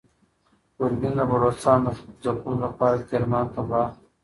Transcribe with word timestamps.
ګورګین 0.75 1.13
د 1.17 1.21
بلوڅانو 1.29 1.89
د 1.95 1.95
ځپلو 2.23 2.59
لپاره 2.65 2.97
کرمان 3.09 3.45
ته 3.53 3.61
لاړ. 3.69 3.87